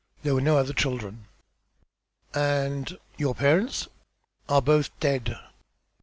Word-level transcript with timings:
There 0.23 0.33
were 0.33 0.41
no 0.41 0.57
other 0.57 0.73
children." 0.73 1.27
"And 2.33 2.97
your 3.19 3.35
parents?" 3.35 3.87
"Are 4.49 4.59
both 4.59 4.89
dead." 4.99 5.37